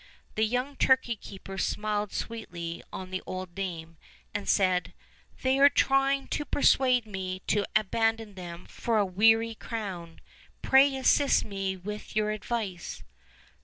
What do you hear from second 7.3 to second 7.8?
to